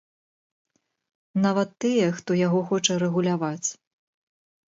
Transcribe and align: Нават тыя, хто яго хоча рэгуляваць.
Нават 1.43 1.69
тыя, 1.85 2.07
хто 2.19 2.31
яго 2.47 2.59
хоча 2.71 2.93
рэгуляваць. 3.05 3.67